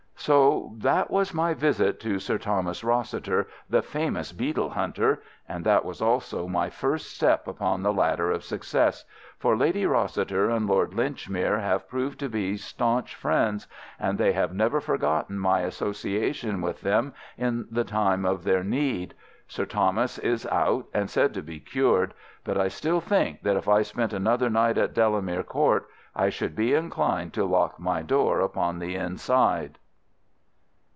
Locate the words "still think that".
22.67-23.57